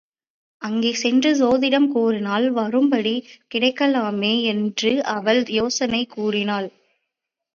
[0.61, 3.13] அங்கே சென்று சோதிடம் கூறினால், வரும்படி
[3.55, 6.69] கிடைக்கலாமே என்று அவள் யோசனை கூறினாள்.